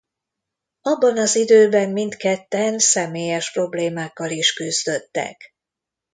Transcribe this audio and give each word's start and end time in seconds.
Abban 0.81 1.17
az 1.17 1.35
időben 1.35 1.89
mindketten 1.91 2.79
személyes 2.79 3.51
problémákkal 3.51 4.29
is 4.31 4.53
küzdöttek. 4.53 5.53